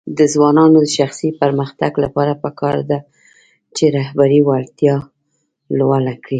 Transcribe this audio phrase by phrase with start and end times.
[0.17, 2.99] د ځوانانو د شخصي پرمختګ لپاره پکار ده
[3.75, 4.95] چې رهبري وړتیا
[5.77, 6.29] لوړه کړي.